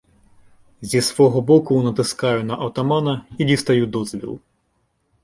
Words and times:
Зі 0.81 1.01
свого 1.01 1.41
боку 1.41 1.83
натискаю 1.83 2.43
на 2.43 2.55
отамана 2.55 3.25
і 3.37 3.45
дістаю 3.45 3.85
дозвіл. 3.87 4.39